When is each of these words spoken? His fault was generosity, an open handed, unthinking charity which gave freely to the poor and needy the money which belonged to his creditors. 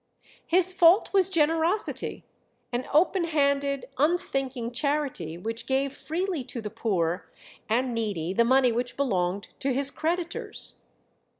His 0.47 0.73
fault 0.73 1.13
was 1.13 1.29
generosity, 1.29 2.25
an 2.73 2.87
open 2.91 3.25
handed, 3.25 3.87
unthinking 3.99 4.71
charity 4.71 5.37
which 5.37 5.67
gave 5.67 5.93
freely 5.93 6.43
to 6.45 6.59
the 6.59 6.71
poor 6.71 7.31
and 7.69 7.93
needy 7.93 8.33
the 8.33 8.43
money 8.43 8.71
which 8.71 8.97
belonged 8.97 9.49
to 9.59 9.71
his 9.71 9.91
creditors. 9.91 10.81